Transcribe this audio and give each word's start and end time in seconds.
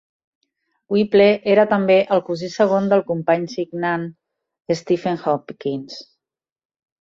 Whipple 0.93 1.27
era 1.55 1.65
també 1.73 1.97
el 2.15 2.23
cosí 2.29 2.49
segon 2.53 2.87
del 2.93 3.03
company 3.11 3.45
signant, 3.53 4.07
Stephen 4.81 5.21
Hopkins. 5.35 6.01